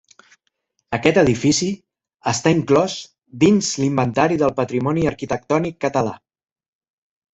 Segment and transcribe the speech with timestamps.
[0.97, 1.67] Aquest edifici
[2.31, 2.95] està inclòs
[3.45, 6.17] dins l'Inventari del Patrimoni Arquitectònic Català.